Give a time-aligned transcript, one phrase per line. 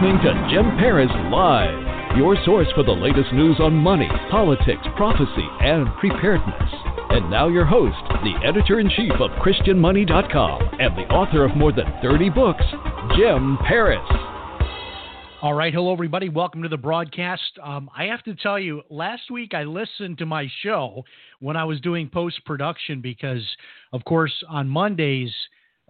[0.00, 5.46] Listening to Jim Paris Live, your source for the latest news on money, politics, prophecy,
[5.60, 6.70] and preparedness.
[7.10, 12.30] And now your host, the editor-in-chief of ChristianMoney.com and the author of more than 30
[12.30, 12.64] books,
[13.18, 14.00] Jim Paris.
[15.42, 16.30] All right, hello everybody.
[16.30, 17.58] Welcome to the broadcast.
[17.62, 21.04] Um, I have to tell you, last week I listened to my show
[21.40, 23.46] when I was doing post production because,
[23.92, 25.32] of course, on Mondays,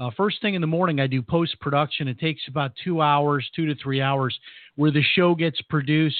[0.00, 2.08] uh, first thing in the morning, I do post production.
[2.08, 4.36] It takes about two hours, two to three hours,
[4.76, 6.16] where the show gets produced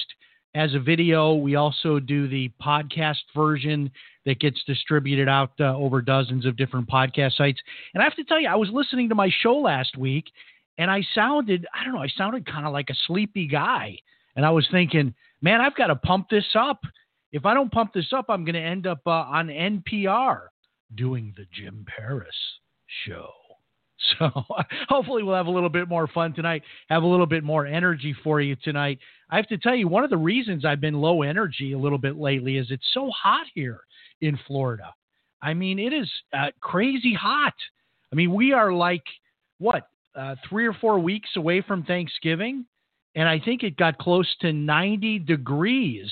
[0.55, 1.34] as a video.
[1.34, 3.91] We also do the podcast version
[4.27, 7.58] that gets distributed out uh, over dozens of different podcast sites.
[7.95, 10.27] And I have to tell you, I was listening to my show last week
[10.77, 13.97] and I sounded, I don't know, I sounded kind of like a sleepy guy.
[14.36, 16.83] And I was thinking, man, I've got to pump this up.
[17.33, 20.48] If I don't pump this up, I'm going to end up uh, on NPR
[20.95, 22.36] doing the Jim Paris
[23.06, 23.31] show.
[24.19, 24.31] So
[24.89, 28.15] hopefully we'll have a little bit more fun tonight, have a little bit more energy
[28.25, 28.98] for you tonight.
[29.31, 31.98] I have to tell you, one of the reasons I've been low energy a little
[31.98, 33.81] bit lately is it's so hot here
[34.20, 34.95] in Florida.
[35.42, 37.55] I mean, it is uh, crazy hot.
[38.12, 39.05] I mean, we are like,
[39.59, 42.67] what, uh, three or four weeks away from Thanksgiving?
[43.14, 46.11] And I think it got close to 90 degrees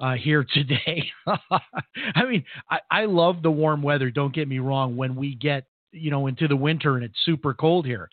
[0.00, 1.10] uh, here today.
[1.26, 4.10] I mean, I, I love the warm weather.
[4.10, 4.96] Don't get me wrong.
[4.96, 8.08] When we get you know into the winter and it's super cold here,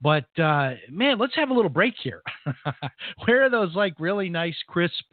[0.00, 2.22] but uh, man, let's have a little break here.
[3.24, 5.04] Where are those like really nice, crisp,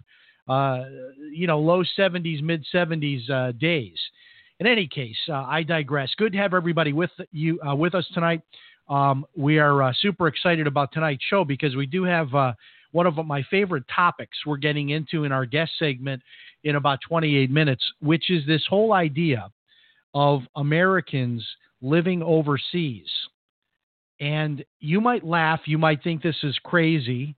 [0.48, 0.84] uh,
[1.32, 3.98] you know, low 70s, mid 70s uh, days?
[4.60, 6.10] In any case, uh, I digress.
[6.18, 8.42] Good to have everybody with you uh, with us tonight.
[8.90, 12.28] Um, we are uh, super excited about tonight's show because we do have
[12.92, 16.22] one of my favorite topics we're getting into in our guest segment
[16.64, 19.50] in about 28 minutes, which is this whole idea
[20.14, 21.46] of Americans
[21.84, 23.08] living overseas.
[24.20, 27.36] And you might laugh, you might think this is crazy,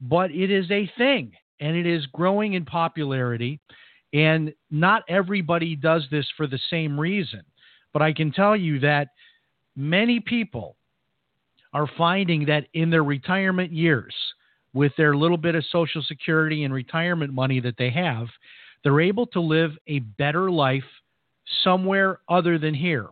[0.00, 3.60] but it is a thing and it is growing in popularity.
[4.14, 7.42] And not everybody does this for the same reason.
[7.92, 9.08] But I can tell you that
[9.76, 10.76] many people
[11.74, 14.14] are finding that in their retirement years,
[14.74, 18.26] with their little bit of Social Security and retirement money that they have,
[18.82, 20.84] they're able to live a better life
[21.62, 23.08] somewhere other than here.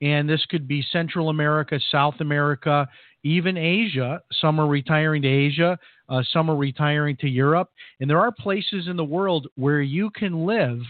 [0.00, 2.88] And this could be Central America, South America,
[3.24, 4.22] even Asia.
[4.40, 5.78] Some are retiring to Asia,
[6.08, 7.70] uh, some are retiring to Europe.
[8.00, 10.80] And there are places in the world where you can live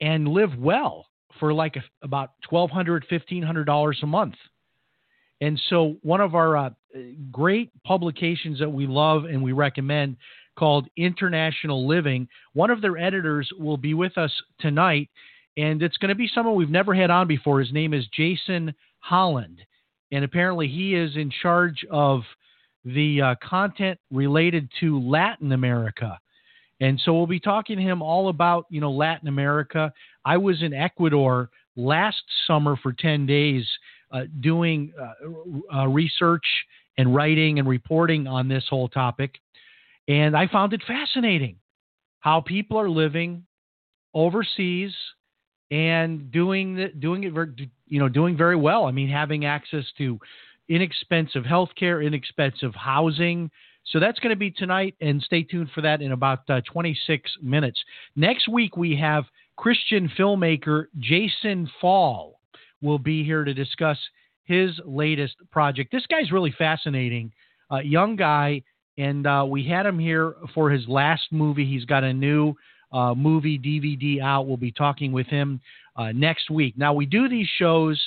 [0.00, 1.06] and live well
[1.38, 4.34] for like a, about $1,200, $1,500 a month.
[5.40, 6.70] And so, one of our uh,
[7.30, 10.16] great publications that we love and we recommend
[10.58, 15.08] called International Living, one of their editors will be with us tonight.
[15.58, 17.58] And it's going to be someone we've never had on before.
[17.58, 19.60] His name is Jason Holland.
[20.12, 22.22] And apparently, he is in charge of
[22.84, 26.18] the uh, content related to Latin America.
[26.80, 29.92] And so we'll be talking to him all about, you know, Latin America.
[30.24, 33.66] I was in Ecuador last summer for 10 days
[34.12, 36.46] uh, doing uh, uh, research
[36.98, 39.34] and writing and reporting on this whole topic.
[40.06, 41.56] And I found it fascinating
[42.20, 43.44] how people are living
[44.14, 44.92] overseas
[45.70, 48.86] and doing the, doing it you know doing very well.
[48.86, 50.18] I mean, having access to
[50.68, 53.50] inexpensive health care, inexpensive housing.
[53.86, 57.30] So that's going to be tonight, and stay tuned for that in about uh, 26
[57.42, 57.82] minutes.
[58.16, 59.24] Next week we have
[59.56, 62.38] Christian filmmaker Jason Fall
[62.82, 63.98] will be here to discuss
[64.44, 65.90] his latest project.
[65.90, 67.32] This guy's really fascinating,
[67.70, 68.62] uh, young guy,
[68.98, 71.66] and uh, we had him here for his last movie.
[71.66, 72.54] He's got a new
[72.92, 74.46] uh, movie DVD out.
[74.46, 75.60] We'll be talking with him
[75.96, 76.76] uh, next week.
[76.76, 78.00] Now, we do these shows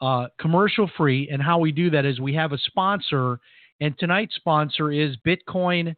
[0.00, 3.40] uh, commercial free, and how we do that is we have a sponsor,
[3.80, 5.96] and tonight's sponsor is BitcoinWorkshop.us.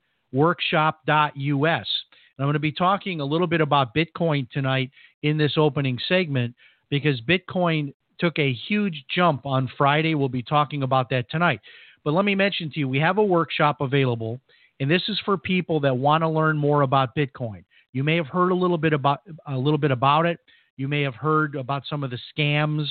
[2.41, 4.91] And I'm going to be talking a little bit about Bitcoin tonight
[5.23, 6.55] in this opening segment
[6.89, 10.15] because Bitcoin took a huge jump on Friday.
[10.15, 11.61] We'll be talking about that tonight.
[12.05, 14.41] But let me mention to you, we have a workshop available,
[14.81, 17.65] and this is for people that want to learn more about Bitcoin.
[17.93, 20.39] You may have heard a little bit about a little bit about it.
[20.77, 22.87] You may have heard about some of the scams.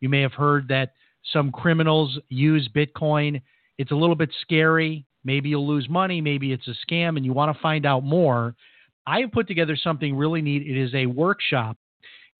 [0.00, 0.92] You may have heard that
[1.32, 3.40] some criminals use Bitcoin
[3.78, 5.06] it's a little bit scary.
[5.24, 6.20] Maybe you'll lose money.
[6.20, 8.54] Maybe it's a scam and you want to find out more.
[9.06, 10.66] I have put together something really neat.
[10.66, 11.76] It is a workshop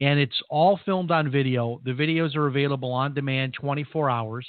[0.00, 1.81] and it's all filmed on video.
[1.84, 4.46] The videos are available on demand 24 hours.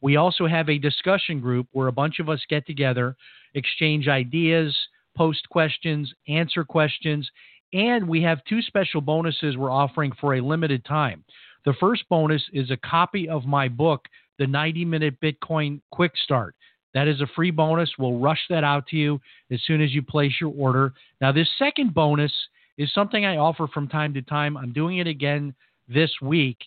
[0.00, 3.16] We also have a discussion group where a bunch of us get together,
[3.54, 4.76] exchange ideas,
[5.16, 7.28] post questions, answer questions,
[7.72, 11.24] and we have two special bonuses we're offering for a limited time.
[11.64, 14.06] The first bonus is a copy of my book,
[14.38, 16.54] The 90 Minute Bitcoin Quick Start.
[16.94, 17.90] That is a free bonus.
[17.98, 19.20] We'll rush that out to you
[19.50, 20.92] as soon as you place your order.
[21.20, 22.32] Now, this second bonus
[22.78, 24.56] is something I offer from time to time.
[24.56, 25.54] I'm doing it again
[25.88, 26.58] this week.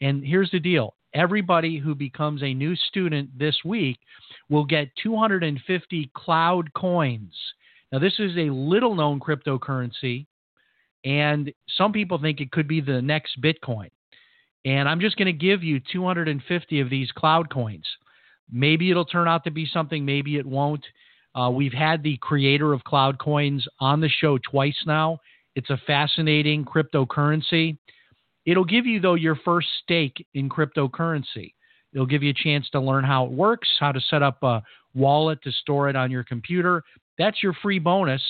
[0.00, 3.98] And here's the deal everybody who becomes a new student this week
[4.48, 7.34] will get 250 cloud coins.
[7.92, 10.26] Now, this is a little known cryptocurrency,
[11.04, 13.90] and some people think it could be the next Bitcoin.
[14.64, 17.86] And I'm just going to give you 250 of these cloud coins.
[18.52, 20.84] Maybe it'll turn out to be something, maybe it won't.
[21.34, 25.18] Uh, we've had the creator of Cloud Coins on the show twice now.
[25.54, 27.78] It's a fascinating cryptocurrency.
[28.46, 31.54] It'll give you, though, your first stake in cryptocurrency.
[31.92, 34.62] It'll give you a chance to learn how it works, how to set up a
[34.94, 36.82] wallet to store it on your computer.
[37.20, 38.22] That's your free bonus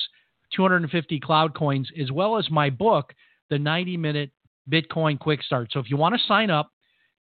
[0.53, 3.13] 250 cloud coins, as well as my book,
[3.49, 4.31] The 90 Minute
[4.69, 5.69] Bitcoin Quick Start.
[5.71, 6.73] So if you want to sign up,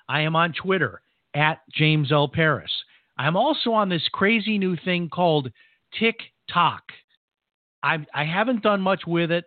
[0.08, 1.00] I am on Twitter
[1.34, 2.28] at James L.
[2.28, 2.70] Paris.
[3.18, 5.50] I'm also on this crazy new thing called
[5.98, 6.82] TikTok.
[7.82, 9.44] I, I haven't done much with it,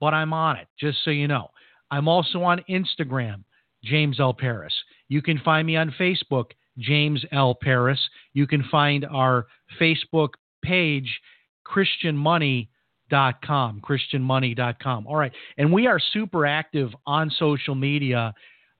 [0.00, 1.50] but I'm on it, just so you know.
[1.90, 3.44] I'm also on Instagram,
[3.84, 4.34] James L.
[4.34, 4.72] Paris.
[5.08, 6.46] You can find me on Facebook,
[6.78, 7.54] James L.
[7.54, 8.00] Paris.
[8.32, 9.46] You can find our
[9.80, 10.30] Facebook
[10.62, 11.20] page,
[11.66, 13.82] ChristianMoney.com.
[13.82, 15.06] ChristianMoney.com.
[15.06, 15.32] All right.
[15.58, 18.34] And we are super active on social media.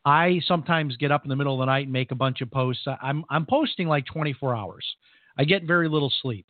[0.04, 2.50] I sometimes get up in the middle of the night and make a bunch of
[2.50, 2.86] posts.
[3.02, 4.84] I'm, I'm posting like 24 hours.
[5.38, 6.46] I get very little sleep.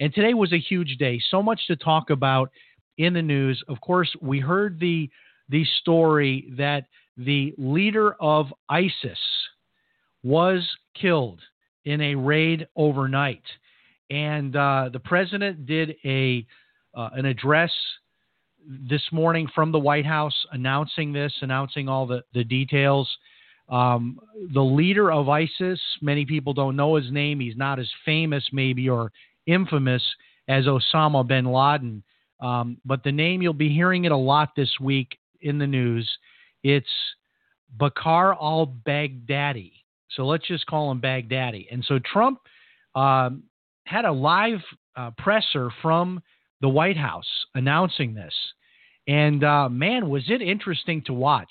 [0.00, 1.20] And today was a huge day.
[1.30, 2.50] So much to talk about
[2.98, 3.62] in the news.
[3.68, 5.08] Of course, we heard the
[5.50, 6.84] the story that
[7.16, 9.18] the leader of ISIS
[10.22, 11.40] was killed
[11.86, 13.42] in a raid overnight,
[14.10, 16.46] and uh, the president did a
[16.94, 17.72] uh, an address
[18.68, 23.08] this morning from the White House announcing this, announcing all the the details.
[23.68, 24.18] Um,
[24.54, 27.40] the leader of ISIS, many people don't know his name.
[27.40, 29.12] He's not as famous, maybe, or
[29.46, 30.02] infamous
[30.48, 32.02] as Osama bin Laden.
[32.40, 36.08] Um, but the name, you'll be hearing it a lot this week in the news.
[36.62, 36.88] It's
[37.76, 39.72] Bakr al Baghdadi.
[40.10, 41.66] So let's just call him Baghdadi.
[41.70, 42.40] And so Trump
[42.94, 43.42] um,
[43.84, 44.60] had a live
[44.96, 46.22] uh, presser from
[46.60, 48.34] the White House announcing this.
[49.08, 51.50] And uh, man, was it interesting to watch.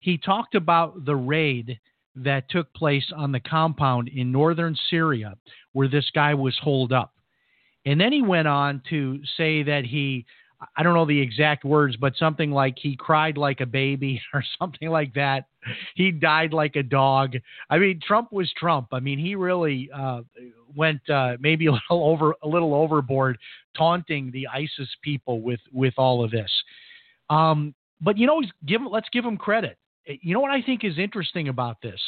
[0.00, 1.78] He talked about the raid
[2.16, 5.34] that took place on the compound in northern Syria
[5.72, 7.12] where this guy was holed up.
[7.84, 10.24] And then he went on to say that he,
[10.76, 14.44] I don't know the exact words, but something like he cried like a baby or
[14.58, 15.46] something like that.
[15.94, 17.34] He died like a dog.
[17.70, 18.88] I mean, Trump was Trump.
[18.92, 20.20] I mean, he really uh,
[20.76, 23.38] went uh, maybe a little over, a little overboard,
[23.76, 26.50] taunting the ISIS people with with all of this.
[27.34, 29.78] Um, but you know, give let's give him credit.
[30.06, 32.00] You know what I think is interesting about this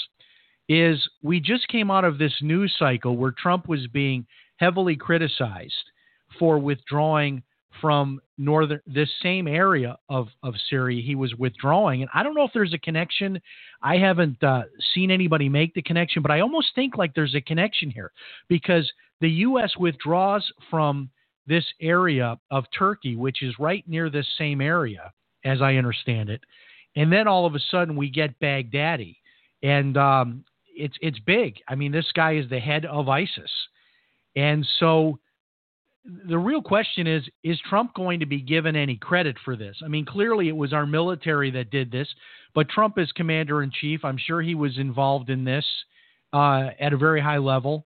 [0.68, 5.72] is we just came out of this news cycle where Trump was being heavily criticized
[6.38, 7.42] for withdrawing
[7.80, 12.44] from northern this same area of of Syria he was withdrawing and I don't know
[12.44, 13.40] if there's a connection
[13.82, 14.62] I haven't uh,
[14.94, 18.12] seen anybody make the connection but I almost think like there's a connection here
[18.48, 18.90] because
[19.20, 21.10] the US withdraws from
[21.46, 25.12] this area of Turkey which is right near this same area
[25.44, 26.40] as I understand it.
[26.96, 29.16] And then all of a sudden we get Baghdadi.
[29.62, 31.56] And um, it's it's big.
[31.68, 33.50] I mean this guy is the head of ISIS.
[34.34, 35.18] And so
[36.28, 39.76] the real question is is Trump going to be given any credit for this?
[39.84, 42.08] I mean, clearly it was our military that did this,
[42.54, 44.04] but Trump is commander in chief.
[44.04, 45.64] I'm sure he was involved in this
[46.32, 47.86] uh, at a very high level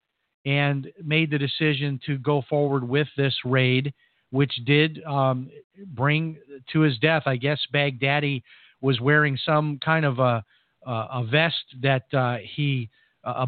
[0.48, 3.94] and made the decision to go forward with this raid,
[4.32, 5.52] which did um,
[5.88, 6.38] bring
[6.72, 7.24] to his death.
[7.26, 8.42] I guess Baghdadi
[8.80, 10.44] was wearing some kind of a,
[10.86, 12.90] a vest that uh, he
[13.26, 13.46] a,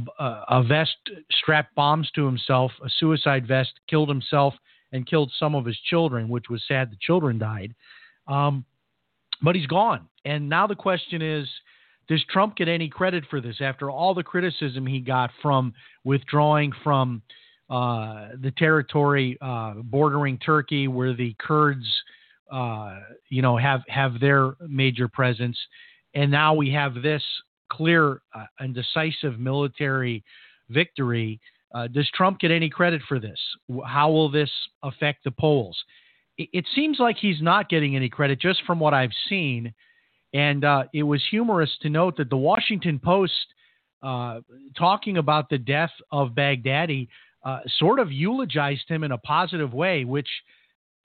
[0.50, 0.98] a, vest
[1.32, 4.54] strapped bombs to himself, a suicide vest, killed himself
[4.92, 6.92] and killed some of his children, which was sad.
[6.92, 7.74] The children died.
[8.28, 8.66] Um,
[9.42, 10.10] but he's gone.
[10.26, 11.48] And now the question is
[12.10, 15.74] does Trump get any credit for this after all the criticism he got from
[16.04, 17.22] withdrawing from
[17.70, 21.86] uh, the territory uh, bordering Turkey, where the Kurds,
[22.52, 23.00] uh,
[23.30, 25.58] you know, have have their major presence,
[26.16, 27.22] and now we have this
[27.72, 30.24] clear uh, and decisive military
[30.70, 31.40] victory.
[31.76, 33.40] Uh, does Trump get any credit for this?
[33.86, 34.50] How will this
[34.82, 35.78] affect the polls?
[36.40, 39.72] It, it seems like he's not getting any credit just from what I've seen.
[40.34, 43.34] And uh, it was humorous to note that the Washington Post,
[44.04, 44.42] uh,
[44.78, 47.08] talking about the death of Baghdadi,
[47.44, 50.28] uh, sort of eulogized him in a positive way, which,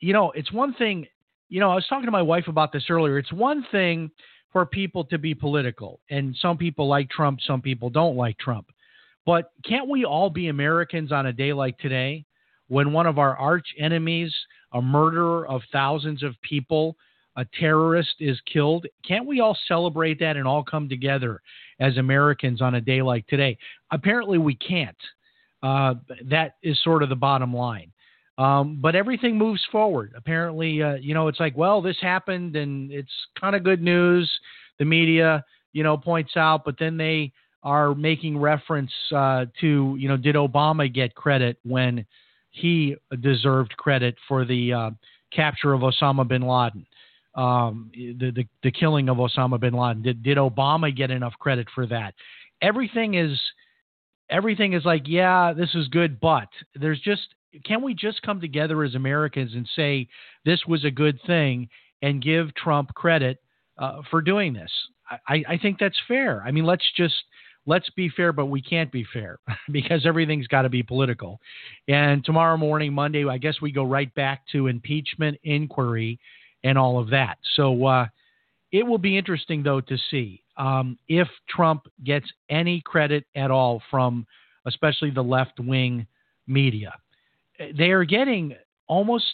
[0.00, 1.06] you know, it's one thing,
[1.48, 3.18] you know, I was talking to my wife about this earlier.
[3.18, 4.10] It's one thing
[4.52, 8.66] for people to be political, and some people like Trump, some people don't like Trump.
[9.26, 12.24] But can't we all be Americans on a day like today
[12.68, 14.34] when one of our arch enemies,
[14.72, 16.96] a murderer of thousands of people,
[17.36, 18.86] a terrorist is killed?
[19.06, 21.40] Can't we all celebrate that and all come together
[21.80, 23.56] as Americans on a day like today?
[23.90, 24.96] Apparently, we can't.
[25.62, 27.90] Uh, that is sort of the bottom line.
[28.36, 30.12] Um, but everything moves forward.
[30.16, 34.30] Apparently, uh, you know, it's like, well, this happened and it's kind of good news.
[34.78, 40.08] The media, you know, points out, but then they are making reference uh, to, you
[40.08, 42.04] know, did Obama get credit when
[42.50, 44.90] he deserved credit for the uh,
[45.32, 46.84] capture of Osama bin Laden?
[47.34, 50.02] Um, the, the, the killing of Osama bin Laden?
[50.02, 52.14] Did did Obama get enough credit for that?
[52.62, 53.38] Everything is
[54.30, 57.22] everything is like, yeah, this is good, but there's just
[57.64, 60.08] can we just come together as Americans and say
[60.44, 61.68] this was a good thing
[62.02, 63.38] and give Trump credit
[63.78, 64.70] uh, for doing this?
[65.28, 66.42] I, I think that's fair.
[66.44, 67.14] I mean, let's just
[67.66, 69.38] let's be fair, but we can't be fair
[69.72, 71.40] because everything's got to be political.
[71.88, 76.18] And tomorrow morning, Monday, I guess we go right back to impeachment inquiry
[76.64, 77.38] and all of that.
[77.54, 78.06] So uh,
[78.72, 83.80] it will be interesting, though, to see um, if Trump gets any credit at all
[83.90, 84.26] from
[84.66, 86.06] especially the left wing
[86.46, 86.94] media.
[87.76, 88.56] They are getting
[88.88, 89.24] almost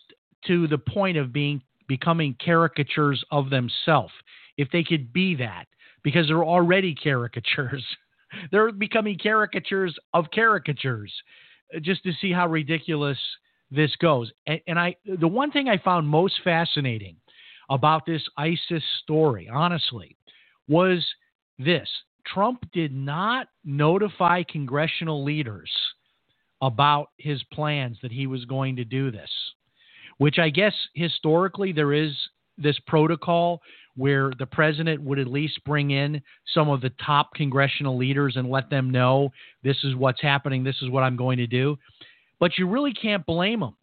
[0.47, 4.13] to the point of being becoming caricatures of themselves,
[4.57, 5.65] if they could be that,
[6.03, 7.85] because they're already caricatures.
[8.53, 11.13] they're becoming caricatures of caricatures,
[11.81, 13.19] just to see how ridiculous
[13.71, 14.31] this goes.
[14.47, 17.17] And, and I, the one thing I found most fascinating
[17.69, 20.17] about this ISIS story, honestly,
[20.69, 21.05] was
[21.59, 21.89] this
[22.27, 25.71] Trump did not notify congressional leaders
[26.63, 29.31] about his plans that he was going to do this,
[30.19, 32.13] which I guess historically there is
[32.59, 33.63] this protocol
[33.97, 36.23] where the president would at least bring in
[36.55, 39.31] some of the top congressional leaders and let them know
[39.63, 41.77] this is what's happening, this is what I'm going to do.
[42.41, 43.77] But you really can't blame them.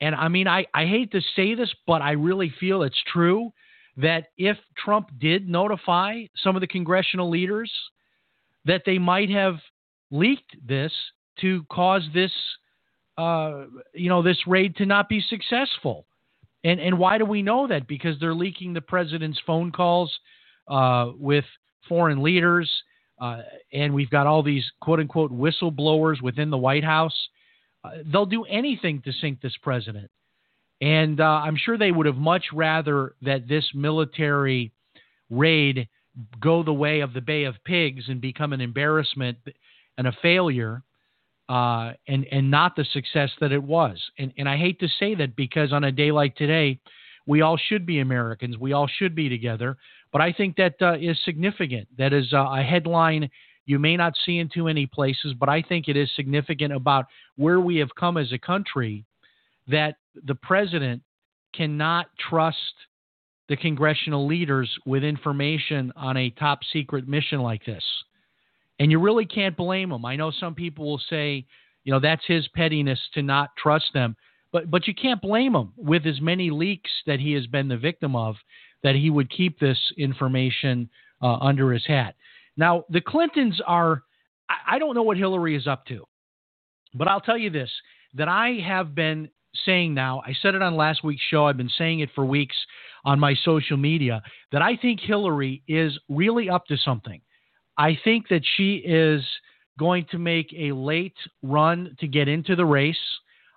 [0.00, 3.52] and I mean, I, I hate to say this, but I really feel it's true
[3.96, 7.70] that if Trump did notify some of the congressional leaders,
[8.64, 9.56] that they might have
[10.10, 10.92] leaked this
[11.40, 12.32] to cause this,
[13.16, 13.64] uh,
[13.94, 16.06] you know, this raid to not be successful.
[16.64, 17.86] And and why do we know that?
[17.86, 20.12] Because they're leaking the president's phone calls
[20.68, 21.44] uh, with
[21.88, 22.70] foreign leaders,
[23.20, 23.42] uh,
[23.72, 27.28] and we've got all these quote unquote whistleblowers within the White House
[28.10, 30.10] they'll do anything to sink this president.
[30.80, 34.72] And uh, I'm sure they would have much rather that this military
[35.30, 35.88] raid
[36.40, 39.38] go the way of the Bay of Pigs and become an embarrassment
[39.96, 40.82] and a failure,
[41.48, 44.02] uh, and and not the success that it was.
[44.18, 46.80] And and I hate to say that because on a day like today,
[47.26, 48.58] we all should be Americans.
[48.58, 49.76] We all should be together.
[50.12, 51.88] But I think that uh, is significant.
[51.96, 53.30] That is uh, a headline
[53.66, 57.06] you may not see in too many places, but I think it is significant about
[57.36, 59.04] where we have come as a country
[59.68, 61.02] that the president
[61.54, 62.56] cannot trust
[63.48, 67.84] the congressional leaders with information on a top secret mission like this.
[68.78, 70.04] And you really can't blame him.
[70.04, 71.44] I know some people will say,
[71.84, 74.16] you know, that's his pettiness to not trust them.
[74.52, 77.76] But but you can't blame him with as many leaks that he has been the
[77.76, 78.36] victim of
[78.82, 80.90] that he would keep this information
[81.22, 82.14] uh, under his hat.
[82.56, 84.02] Now, the Clintons are,
[84.66, 86.04] I don't know what Hillary is up to,
[86.94, 87.70] but I'll tell you this
[88.14, 89.30] that I have been
[89.64, 92.56] saying now, I said it on last week's show, I've been saying it for weeks
[93.04, 97.20] on my social media, that I think Hillary is really up to something.
[97.78, 99.22] I think that she is
[99.78, 102.96] going to make a late run to get into the race.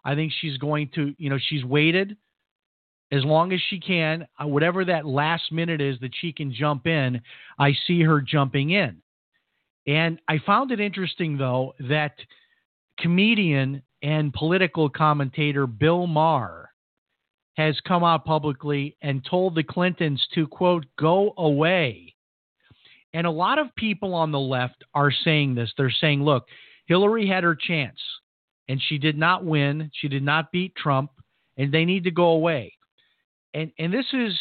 [0.03, 2.17] I think she's going to, you know, she's waited
[3.11, 6.87] as long as she can, uh, whatever that last minute is that she can jump
[6.87, 7.21] in,
[7.59, 9.01] I see her jumping in.
[9.87, 12.15] And I found it interesting, though, that
[12.99, 16.69] comedian and political commentator Bill Maher
[17.57, 22.13] has come out publicly and told the Clintons to, quote, go away.
[23.13, 25.71] And a lot of people on the left are saying this.
[25.77, 26.47] They're saying, look,
[26.87, 27.99] Hillary had her chance
[28.67, 29.91] and she did not win.
[29.93, 31.11] She did not beat Trump,
[31.57, 32.74] and they need to go away.
[33.55, 34.33] And and this is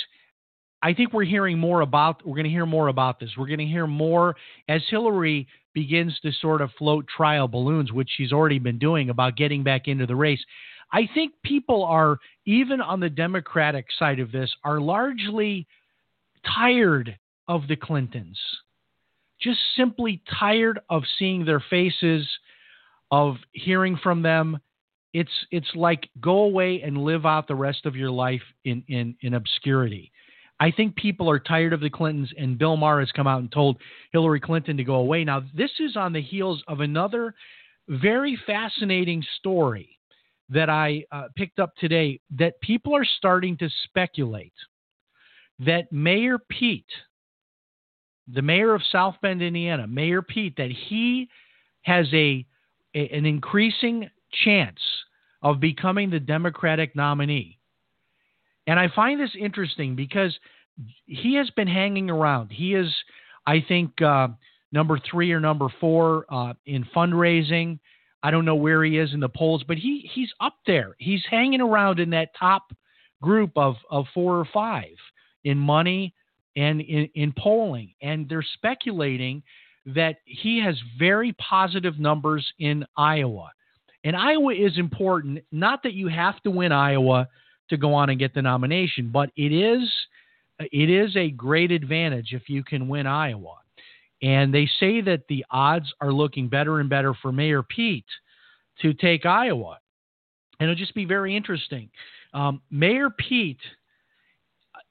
[0.82, 3.30] I think we're hearing more about we're going to hear more about this.
[3.38, 4.36] We're going to hear more
[4.68, 9.36] as Hillary begins to sort of float trial balloons, which she's already been doing about
[9.36, 10.44] getting back into the race.
[10.92, 15.66] I think people are even on the Democratic side of this are largely
[16.54, 17.18] tired
[17.48, 18.38] of the Clintons.
[19.40, 22.26] Just simply tired of seeing their faces,
[23.10, 24.58] of hearing from them.
[25.14, 29.16] It's it's like go away and live out the rest of your life in in,
[29.22, 30.12] in obscurity.
[30.60, 33.50] I think people are tired of the Clintons, and Bill Maher has come out and
[33.50, 33.76] told
[34.12, 35.24] Hillary Clinton to go away.
[35.24, 37.34] Now, this is on the heels of another
[37.88, 39.98] very fascinating story
[40.48, 44.52] that I uh, picked up today that people are starting to speculate
[45.58, 46.84] that Mayor Pete,
[48.32, 51.28] the mayor of South Bend, Indiana, Mayor Pete, that he
[51.82, 52.44] has a,
[52.94, 54.08] a an increasing
[54.44, 54.80] chance
[55.42, 57.58] of becoming the Democratic nominee.
[58.66, 60.36] And I find this interesting because
[61.06, 62.50] he has been hanging around.
[62.50, 62.92] He is,
[63.46, 64.28] I think, uh,
[64.72, 67.78] number three or number four uh, in fundraising.
[68.22, 70.96] I don't know where he is in the polls, but he he's up there.
[70.98, 72.72] He's hanging around in that top
[73.22, 74.96] group of of four or five
[75.44, 76.14] in money
[76.56, 77.92] and in, in polling.
[78.00, 79.42] And they're speculating
[79.86, 83.50] that he has very positive numbers in Iowa.
[84.04, 87.26] And Iowa is important, not that you have to win Iowa
[87.70, 89.88] to go on and get the nomination, but it is
[90.60, 93.56] it is a great advantage if you can win Iowa.
[94.22, 98.04] And they say that the odds are looking better and better for Mayor Pete
[98.82, 99.78] to take Iowa.
[100.60, 101.90] And it'll just be very interesting.
[102.32, 103.60] Um, Mayor Pete,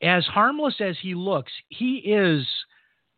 [0.01, 2.45] as harmless as he looks, he is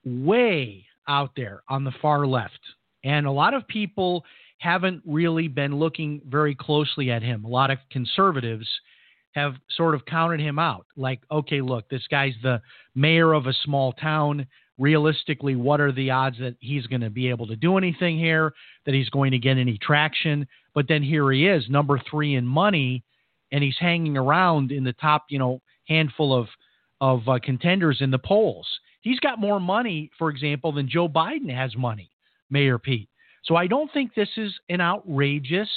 [0.05, 2.59] way out there on the far left.
[3.03, 4.23] And a lot of people
[4.57, 7.43] haven't really been looking very closely at him.
[7.45, 8.67] A lot of conservatives
[9.33, 10.85] have sort of counted him out.
[10.95, 12.61] Like, okay, look, this guy's the
[12.95, 14.47] mayor of a small town.
[14.77, 18.53] Realistically, what are the odds that he's going to be able to do anything here,
[18.85, 20.47] that he's going to get any traction?
[20.73, 23.03] But then here he is, number three in money,
[23.51, 26.47] and he's hanging around in the top, you know, handful of
[27.01, 28.67] of uh, contenders in the polls.
[29.01, 32.09] He's got more money, for example, than Joe Biden has money,
[32.49, 33.09] Mayor Pete.
[33.45, 35.69] So I don't think this is an outrageous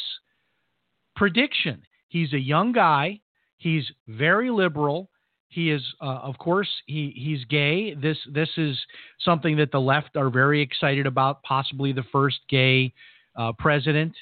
[1.16, 1.82] prediction.
[2.08, 3.20] He's a young guy.
[3.58, 5.10] He's very liberal.
[5.48, 7.94] He is, uh, of course, he he's gay.
[7.94, 8.78] This this is
[9.20, 11.42] something that the left are very excited about.
[11.42, 12.92] Possibly the first gay
[13.36, 14.14] uh, president.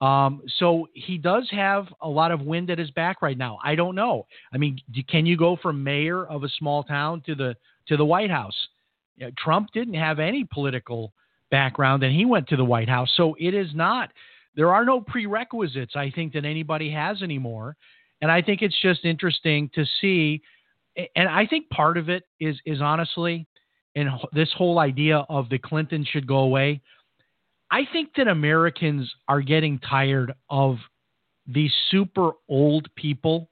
[0.00, 3.58] Um, so he does have a lot of wind at his back right now.
[3.64, 4.26] I don't know.
[4.52, 7.56] I mean, can you go from mayor of a small town to the
[7.88, 8.56] to the White House?
[9.38, 11.12] Trump didn't have any political
[11.50, 13.10] background, and he went to the White House.
[13.16, 14.10] So it is not.
[14.56, 15.96] There are no prerequisites.
[15.96, 17.76] I think that anybody has anymore.
[18.20, 20.42] And I think it's just interesting to see.
[21.16, 23.46] And I think part of it is is honestly,
[23.96, 26.80] and this whole idea of the Clintons should go away.
[27.70, 30.76] I think that Americans are getting tired of
[31.46, 33.48] these super old people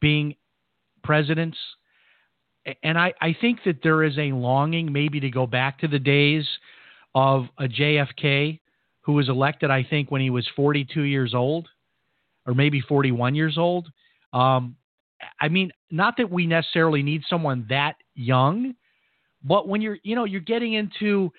[0.00, 0.34] being
[1.02, 1.56] presidents.
[2.82, 5.98] And I, I think that there is a longing maybe to go back to the
[5.98, 6.46] days
[7.14, 8.60] of a JFK
[9.02, 11.68] who was elected, I think, when he was 42 years old
[12.46, 13.88] or maybe 41 years old.
[14.32, 14.76] Um,
[15.40, 18.74] I mean, not that we necessarily need someone that young,
[19.44, 21.30] but when you're, you know, you're getting into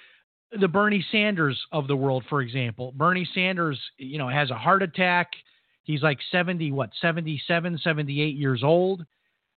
[0.59, 2.93] the Bernie Sanders of the world, for example.
[2.95, 5.31] Bernie Sanders, you know, has a heart attack.
[5.83, 9.05] He's like 70, what, 77, 78 years old.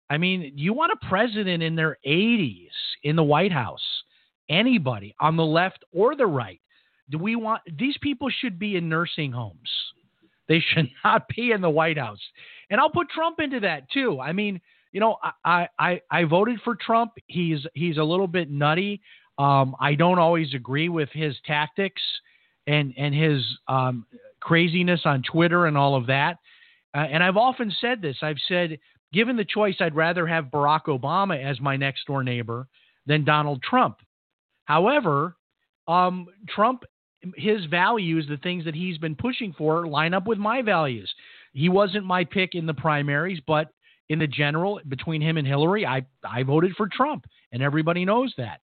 [0.08, 2.68] I mean, you want a president in their 80s
[3.02, 3.82] in the White House?
[4.48, 6.60] Anybody on the left or the right?
[7.10, 9.70] Do we want these people should be in nursing homes?
[10.48, 12.20] They should not be in the White House.
[12.70, 14.20] And I'll put Trump into that too.
[14.20, 14.60] I mean,
[14.92, 17.12] you know, I I, I voted for Trump.
[17.26, 19.00] He's he's a little bit nutty.
[19.38, 22.02] Um, I don't always agree with his tactics
[22.66, 24.06] and and his um,
[24.40, 26.38] craziness on Twitter and all of that.
[26.94, 28.16] Uh, and I've often said this.
[28.22, 28.78] I've said,
[29.12, 32.68] given the choice, I'd rather have Barack Obama as my next door neighbor
[33.06, 33.98] than Donald Trump.
[34.64, 35.36] However,
[35.86, 36.84] um, Trump
[37.36, 41.12] his values, the things that he's been pushing for, line up with my values.
[41.52, 43.68] He wasn't my pick in the primaries, but
[44.08, 48.34] in the general, between him and Hillary, I, I voted for Trump, and everybody knows
[48.36, 48.60] that.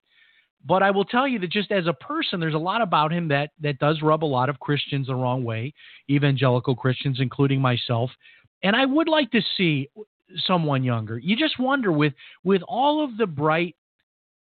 [0.66, 3.28] But I will tell you that just as a person, there's a lot about him
[3.28, 5.72] that, that does rub a lot of Christians the wrong way,
[6.10, 8.10] evangelical Christians, including myself.
[8.62, 9.88] And I would like to see
[10.46, 11.18] someone younger.
[11.18, 12.12] You just wonder with
[12.44, 13.74] with all of the bright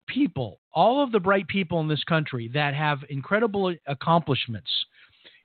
[0.08, 4.70] people, all of the bright people in this country that have incredible accomplishments.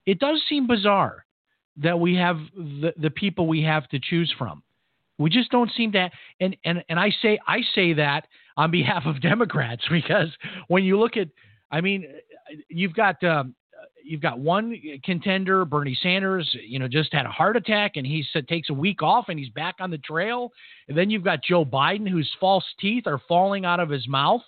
[0.07, 1.25] It does seem bizarre
[1.77, 4.62] that we have the, the people we have to choose from.
[5.19, 9.05] We just don't seem to and and and I say I say that on behalf
[9.07, 10.29] of Democrats because
[10.69, 11.29] when you look at
[11.71, 12.07] I mean
[12.69, 13.55] you've got um,
[14.07, 18.25] you've got one contender, Bernie Sanders, you know, just had a heart attack and he
[18.49, 20.53] takes a week off and he's back on the trail.
[20.88, 24.42] And then you've got Joe Biden, whose false teeth are falling out of his mouth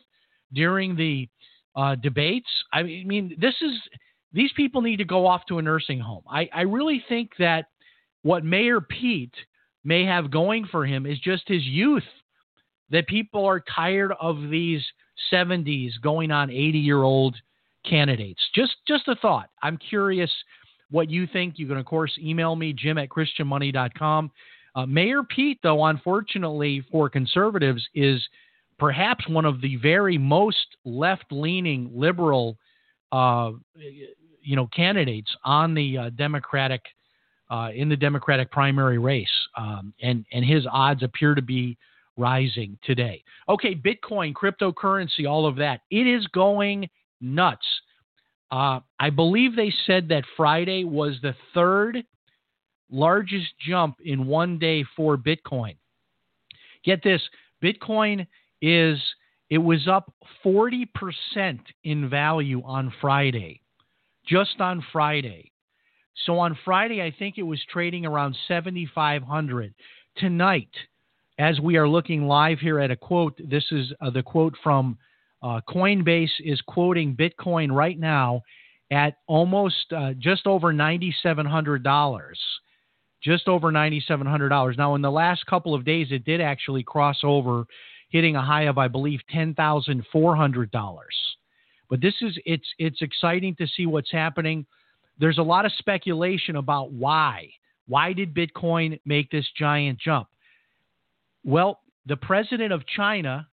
[0.52, 1.28] during the
[1.76, 2.48] uh, debates.
[2.72, 3.72] I mean, this is
[4.32, 6.22] these people need to go off to a nursing home.
[6.30, 7.66] I, I really think that
[8.22, 9.34] what Mayor Pete
[9.84, 12.04] may have going for him is just his youth.
[12.90, 14.82] That people are tired of these
[15.32, 17.36] 70s going on 80 year old
[17.88, 18.40] candidates.
[18.54, 19.50] Just just a thought.
[19.62, 20.30] I'm curious
[20.90, 21.58] what you think.
[21.58, 24.30] You can of course email me Jim at christianmoney.com.
[24.74, 28.22] Uh, Mayor Pete, though, unfortunately for conservatives, is
[28.78, 32.56] perhaps one of the very most left-leaning liberal,
[33.10, 33.50] uh,
[34.42, 36.82] you know, candidates on the uh, Democratic
[37.50, 41.76] uh, in the Democratic primary race, um, and and his odds appear to be
[42.16, 43.22] rising today.
[43.48, 45.80] Okay, Bitcoin, cryptocurrency, all of that.
[45.90, 46.88] It is going
[47.20, 47.66] nuts.
[48.50, 52.02] Uh, I believe they said that Friday was the third
[52.90, 55.76] largest jump in one day for Bitcoin.
[56.84, 57.22] Get this
[57.62, 58.26] Bitcoin
[58.62, 58.98] is,
[59.50, 60.12] it was up
[60.44, 60.86] 40%
[61.84, 63.60] in value on Friday,
[64.26, 65.52] just on Friday.
[66.26, 69.74] So on Friday, I think it was trading around 7,500.
[70.16, 70.70] Tonight,
[71.38, 74.98] as we are looking live here at a quote, this is uh, the quote from
[75.42, 78.42] uh, Coinbase is quoting Bitcoin right now
[78.90, 82.34] at almost uh, just over $9,700.
[83.22, 84.78] Just over $9,700.
[84.78, 87.64] Now, in the last couple of days, it did actually cross over,
[88.10, 90.68] hitting a high of, I believe, $10,400.
[91.90, 94.66] But this is it's it's exciting to see what's happening.
[95.18, 97.48] There's a lot of speculation about why.
[97.86, 100.28] Why did Bitcoin make this giant jump?
[101.44, 103.48] Well, the president of China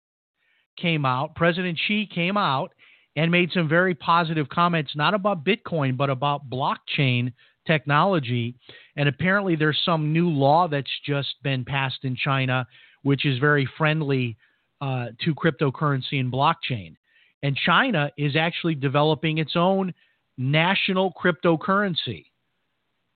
[0.77, 2.73] came out, President Xi came out
[3.15, 7.31] and made some very positive comments, not about Bitcoin, but about blockchain
[7.67, 8.55] technology.
[8.95, 12.67] And apparently, there's some new law that's just been passed in China,
[13.03, 14.37] which is very friendly
[14.81, 16.95] uh, to cryptocurrency and blockchain.
[17.43, 19.93] And China is actually developing its own
[20.37, 22.25] national cryptocurrency,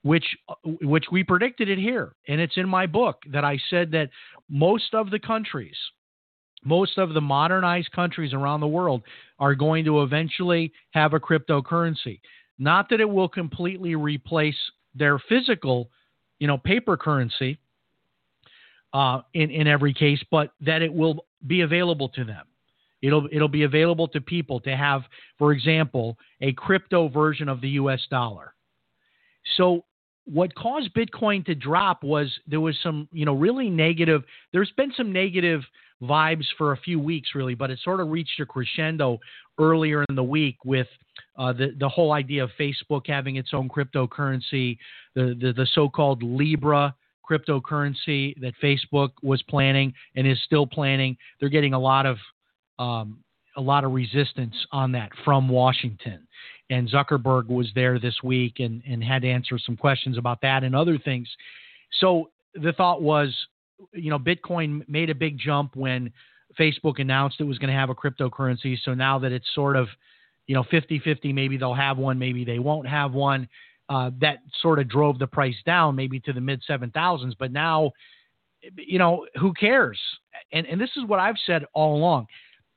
[0.02, 0.24] which
[0.64, 4.10] which we predicted it here, and it's in my book that I said that
[4.48, 5.76] most of the countries
[6.64, 9.02] most of the modernized countries around the world
[9.38, 12.20] are going to eventually have a cryptocurrency.
[12.58, 14.56] Not that it will completely replace
[14.94, 15.90] their physical,
[16.38, 17.58] you know, paper currency
[18.92, 22.46] uh, in in every case, but that it will be available to them.
[23.02, 25.02] It'll it'll be available to people to have,
[25.38, 28.00] for example, a crypto version of the U.S.
[28.10, 28.54] dollar.
[29.56, 29.84] So
[30.24, 34.24] what caused Bitcoin to drop was there was some, you know, really negative.
[34.52, 35.62] There's been some negative
[36.02, 39.18] vibes for a few weeks, really, but it sort of reached a crescendo
[39.58, 40.86] earlier in the week with
[41.36, 44.78] uh, the the whole idea of Facebook having its own cryptocurrency,
[45.14, 46.94] the the, the so-called Libra
[47.28, 51.16] cryptocurrency that Facebook was planning and is still planning.
[51.38, 52.16] They're getting a lot of
[52.78, 53.22] um,
[53.56, 56.26] a lot of resistance on that from Washington.
[56.70, 60.62] And Zuckerberg was there this week and, and had to answer some questions about that
[60.62, 61.28] and other things.
[62.00, 63.34] So the thought was
[63.92, 66.12] you know, Bitcoin made a big jump when
[66.58, 68.76] Facebook announced it was going to have a cryptocurrency.
[68.84, 69.88] So now that it's sort of,
[70.46, 73.48] you know, 50 50, maybe they'll have one, maybe they won't have one.
[73.88, 77.32] Uh, that sort of drove the price down maybe to the mid 7,000s.
[77.38, 77.92] But now,
[78.76, 79.98] you know, who cares?
[80.52, 82.26] And, and this is what I've said all along.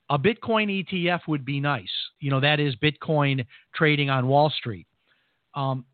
[0.09, 1.91] A Bitcoin ETF would be nice.
[2.19, 4.87] You know, that is Bitcoin trading on Wall Street.
[5.53, 5.85] Um,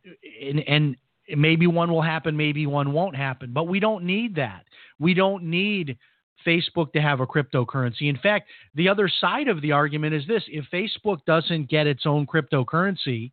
[0.41, 0.97] and, and
[1.35, 4.65] maybe one will happen, maybe one won't happen, but we don't need that.
[4.99, 5.97] We don't need
[6.45, 8.03] Facebook to have a cryptocurrency.
[8.03, 12.05] In fact, the other side of the argument is this if Facebook doesn't get its
[12.05, 13.31] own cryptocurrency,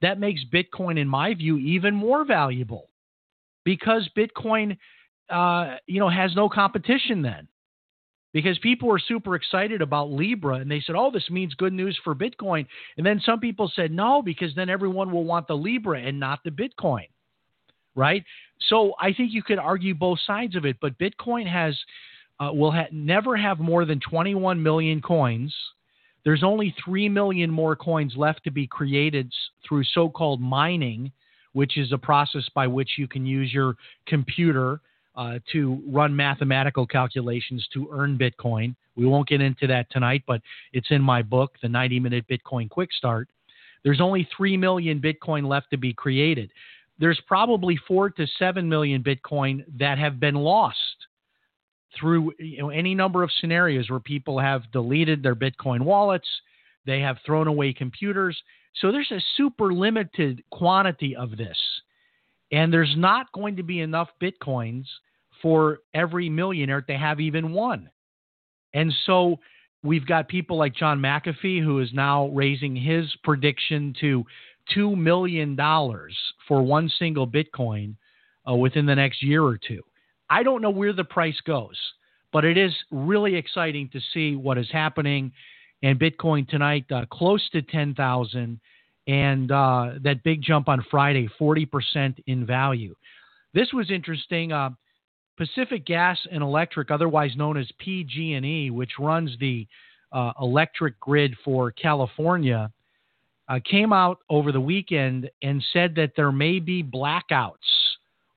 [0.00, 2.88] that makes Bitcoin, in my view, even more valuable
[3.64, 4.76] because Bitcoin,
[5.30, 7.48] uh, you know, has no competition then.
[8.32, 11.96] Because people were super excited about Libra and they said, oh, this means good news
[12.02, 12.66] for Bitcoin.
[12.96, 16.40] And then some people said, no, because then everyone will want the Libra and not
[16.42, 17.06] the Bitcoin
[17.94, 18.24] right?
[18.68, 21.76] So I think you could argue both sides of it, but Bitcoin has
[22.40, 25.54] uh, will ha- never have more than 21 million coins.
[26.24, 29.32] There's only 3 million more coins left to be created
[29.66, 31.12] through so called mining,
[31.52, 33.76] which is a process by which you can use your
[34.06, 34.80] computer
[35.16, 38.74] uh, to run mathematical calculations to earn Bitcoin.
[38.96, 40.40] We won't get into that tonight, but
[40.72, 43.28] it's in my book, The 90 Minute Bitcoin Quick Start.
[43.84, 46.50] There's only 3 million Bitcoin left to be created.
[46.98, 50.76] There's probably 4 to 7 million Bitcoin that have been lost
[51.98, 56.28] through you know, any number of scenarios where people have deleted their Bitcoin wallets,
[56.86, 58.40] they have thrown away computers.
[58.80, 61.56] So there's a super limited quantity of this.
[62.52, 64.84] And there's not going to be enough Bitcoins
[65.42, 67.90] for every millionaire to have even one.
[68.74, 69.38] And so
[69.82, 74.24] we've got people like John McAfee, who is now raising his prediction to
[74.76, 75.56] $2 million
[76.48, 77.94] for one single Bitcoin
[78.48, 79.82] uh, within the next year or two.
[80.30, 81.78] I don't know where the price goes,
[82.32, 85.32] but it is really exciting to see what is happening.
[85.82, 88.60] And Bitcoin tonight, uh, close to 10,000,
[89.06, 92.94] and uh, that big jump on Friday, 40% in value.
[93.52, 94.52] This was interesting.
[94.52, 94.70] Uh,
[95.36, 99.66] Pacific Gas and Electric, otherwise known as PG&E, which runs the
[100.12, 102.70] uh, electric grid for California,
[103.48, 107.56] uh, came out over the weekend and said that there may be blackouts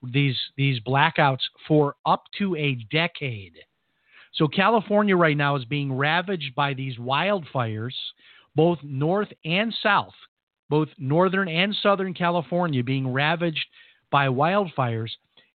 [0.04, 3.58] these these blackouts for up to a decade.
[4.34, 7.94] So California right now is being ravaged by these wildfires,
[8.56, 10.14] both north and south,
[10.70, 13.66] both northern and southern California being ravaged
[14.12, 15.10] by wildfires.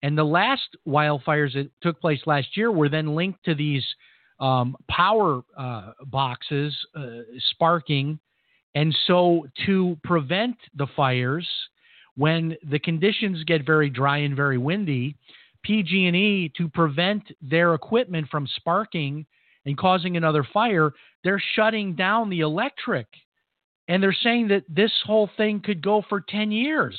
[0.03, 3.85] And the last wildfires that took place last year were then linked to these
[4.39, 8.21] um, power uh, boxes uh, sparking.
[8.75, 11.49] And so, to prevent the fires,
[12.17, 15.17] when the conditions get very dry and very windy,
[15.63, 19.27] PG&E to prevent their equipment from sparking
[19.67, 20.93] and causing another fire,
[21.25, 23.07] they're shutting down the electric.
[23.89, 26.99] And they're saying that this whole thing could go for 10 years.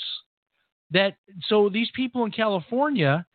[0.91, 1.15] That
[1.47, 3.25] so these people in California,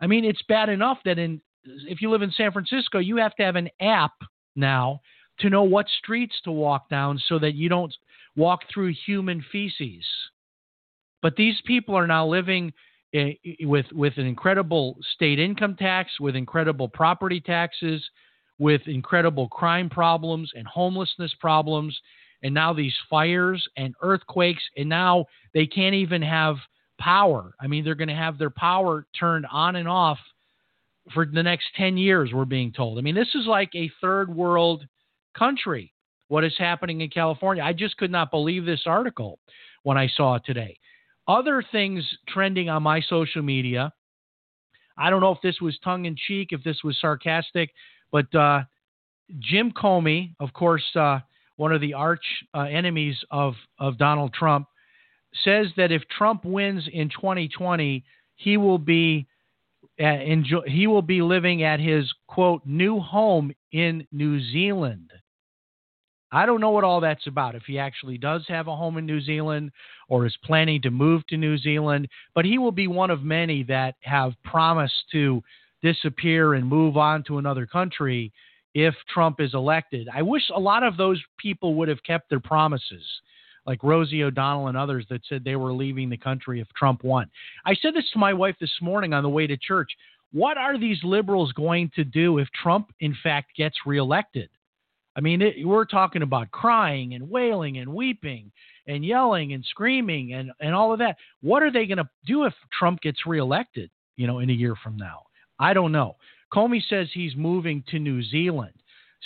[0.00, 3.34] I mean, it's bad enough that in if you live in San Francisco, you have
[3.36, 4.12] to have an app
[4.54, 5.00] now
[5.40, 7.94] to know what streets to walk down so that you don't
[8.36, 10.04] walk through human feces.
[11.22, 12.72] But these people are now living
[13.14, 18.02] eh, eh, with with an incredible state income tax, with incredible property taxes,
[18.58, 21.98] with incredible crime problems and homelessness problems,
[22.42, 26.56] and now these fires and earthquakes, and now they can't even have
[26.98, 27.54] power.
[27.60, 30.18] I mean, they're going to have their power turned on and off
[31.14, 32.98] for the next 10 years, we're being told.
[32.98, 34.84] I mean, this is like a third world
[35.36, 35.92] country,
[36.28, 37.62] what is happening in California.
[37.62, 39.38] I just could not believe this article
[39.82, 40.78] when I saw it today.
[41.26, 43.92] Other things trending on my social media.
[44.96, 47.70] I don't know if this was tongue in cheek, if this was sarcastic,
[48.12, 48.62] but uh,
[49.38, 51.20] Jim Comey, of course, uh,
[51.56, 54.66] one of the arch uh, enemies of, of Donald Trump,
[55.44, 59.26] says that if Trump wins in 2020, he will be
[60.00, 65.10] uh, enjoy, he will be living at his quote new home in New Zealand.
[66.32, 69.06] I don't know what all that's about, if he actually does have a home in
[69.06, 69.72] New Zealand
[70.08, 73.64] or is planning to move to New Zealand, but he will be one of many
[73.64, 75.42] that have promised to
[75.82, 78.32] disappear and move on to another country
[78.74, 80.08] if Trump is elected.
[80.14, 83.04] I wish a lot of those people would have kept their promises,
[83.66, 87.30] like Rosie O'Donnell and others that said they were leaving the country if Trump won.
[87.64, 89.90] I said this to my wife this morning on the way to church.
[90.32, 94.48] What are these liberals going to do if Trump, in fact, gets reelected?
[95.16, 98.52] I mean, it, we're talking about crying and wailing and weeping
[98.86, 101.16] and yelling and screaming and, and all of that.
[101.42, 104.76] What are they going to do if Trump gets reelected, you know, in a year
[104.82, 105.22] from now?
[105.58, 106.16] I don't know.
[106.52, 108.72] Comey says he's moving to New Zealand.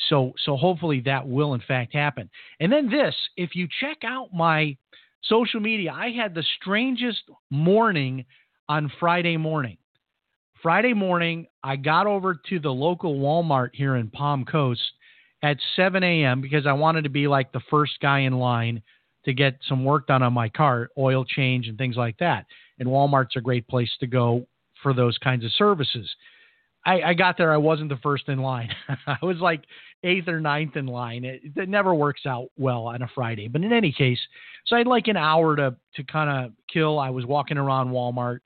[0.08, 2.30] So so hopefully that will in fact happen.
[2.60, 4.76] And then this, if you check out my
[5.22, 8.24] social media, I had the strangest morning
[8.68, 9.78] on Friday morning.
[10.62, 14.80] Friday morning, I got over to the local Walmart here in Palm Coast
[15.42, 16.40] at 7 a.m.
[16.40, 18.82] because I wanted to be like the first guy in line
[19.26, 22.46] to get some work done on my car, oil change and things like that.
[22.78, 24.46] And Walmart's a great place to go
[24.82, 26.10] for those kinds of services.
[26.86, 28.70] I, I got there, I wasn't the first in line.
[29.06, 29.62] I was like
[30.02, 31.24] eighth or ninth in line.
[31.24, 33.48] It, it never works out well on a Friday.
[33.48, 34.18] But in any case,
[34.66, 36.98] so I had like an hour to to kind of kill.
[36.98, 38.40] I was walking around Walmart,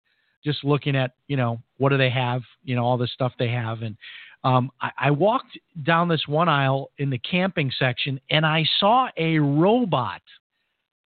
[0.44, 3.48] just looking at you know what do they have, you know all the stuff they
[3.48, 3.96] have, and
[4.44, 9.08] um, I, I walked down this one aisle in the camping section and I saw
[9.16, 10.22] a robot.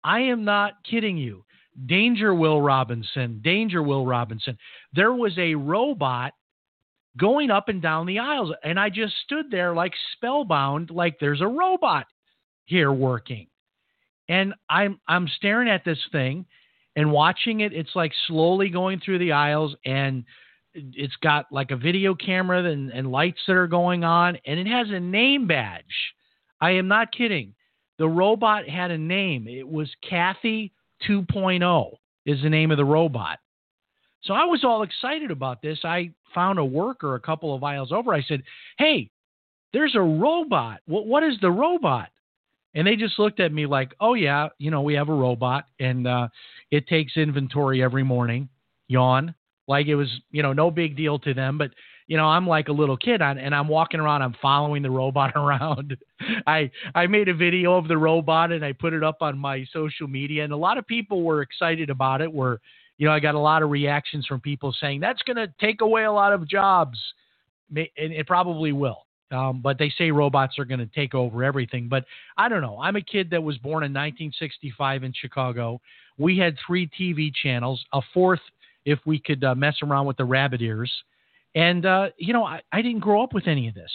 [0.02, 1.44] I am not kidding you.
[1.86, 4.58] Danger Will Robinson, Danger Will Robinson.
[4.92, 6.34] There was a robot
[7.18, 8.52] going up and down the aisles.
[8.62, 12.06] And I just stood there like spellbound, like there's a robot
[12.66, 13.48] here working.
[14.28, 16.46] And I'm I'm staring at this thing
[16.96, 17.72] and watching it.
[17.72, 20.24] It's like slowly going through the aisles and
[20.74, 24.66] it's got like a video camera and, and lights that are going on, and it
[24.66, 25.84] has a name badge.
[26.60, 27.54] I am not kidding.
[27.98, 29.48] The robot had a name.
[29.48, 30.72] It was Kathy
[31.08, 31.92] 2.0
[32.26, 33.38] is the name of the robot.
[34.22, 35.78] So I was all excited about this.
[35.84, 38.12] I found a worker a couple of aisles over.
[38.12, 38.42] I said,
[38.78, 39.10] "Hey,
[39.72, 40.80] there's a robot.
[40.86, 42.10] What what is the robot?"
[42.74, 45.66] And they just looked at me like, "Oh yeah, you know, we have a robot
[45.78, 46.28] and uh,
[46.70, 48.48] it takes inventory every morning."
[48.88, 49.34] Yawn.
[49.68, 51.70] Like it was, you know, no big deal to them, but
[52.08, 55.32] you know, I'm like a little kid and I'm walking around, I'm following the robot
[55.36, 55.96] around.
[56.46, 59.64] I I made a video of the robot and I put it up on my
[59.72, 62.32] social media and a lot of people were excited about it.
[62.32, 62.60] Were
[63.00, 65.80] you know, I got a lot of reactions from people saying that's going to take
[65.80, 66.98] away a lot of jobs.
[67.74, 69.06] And it probably will.
[69.30, 71.88] Um, but they say robots are going to take over everything.
[71.88, 72.04] But
[72.36, 72.78] I don't know.
[72.78, 75.80] I'm a kid that was born in 1965 in Chicago.
[76.18, 78.40] We had three TV channels, a fourth
[78.84, 80.92] if we could uh, mess around with the rabbit ears.
[81.54, 83.90] And, uh, you know, I, I didn't grow up with any of this.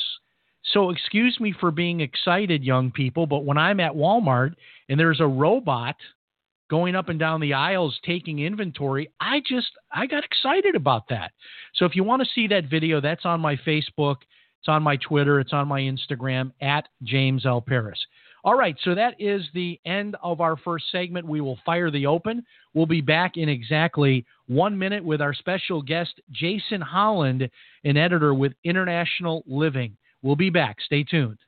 [0.73, 4.55] So excuse me for being excited, young people, but when I'm at Walmart
[4.89, 5.95] and there's a robot
[6.69, 11.32] going up and down the aisles taking inventory, I just I got excited about that.
[11.75, 14.17] So if you want to see that video, that's on my Facebook,
[14.60, 17.62] it's on my Twitter, it's on my Instagram at James L.
[17.62, 17.99] Paris.
[18.43, 21.25] All right, so that is the end of our first segment.
[21.25, 22.45] We will fire the open.
[22.75, 27.49] We'll be back in exactly one minute with our special guest, Jason Holland,
[27.84, 29.97] an editor with International Living.
[30.21, 30.78] We'll be back.
[30.86, 31.39] Stay tuned.